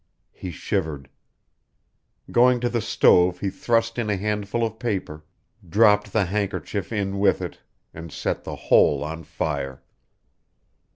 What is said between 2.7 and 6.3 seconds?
stove he thrust in a handful of paper, dropped the